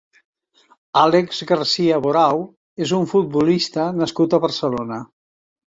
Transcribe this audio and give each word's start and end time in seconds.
Àlex 1.01 1.41
Garcia 1.51 1.99
Borau 2.07 2.41
és 2.87 2.95
un 3.03 3.07
futbolista 3.13 3.87
nascut 4.01 4.37
a 4.37 4.43
Barcelona. 4.49 5.03